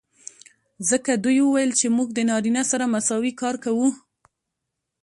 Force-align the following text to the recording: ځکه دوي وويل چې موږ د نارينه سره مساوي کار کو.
ځکه 0.89 1.11
دوي 1.23 1.39
وويل 1.43 1.71
چې 1.79 1.87
موږ 1.95 2.07
د 2.13 2.19
نارينه 2.29 2.63
سره 2.71 2.85
مساوي 2.93 3.33
کار 3.41 3.55
کو. 3.63 3.75